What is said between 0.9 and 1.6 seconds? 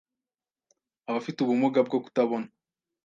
Abafite